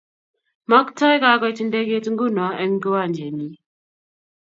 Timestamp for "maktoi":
0.69-1.15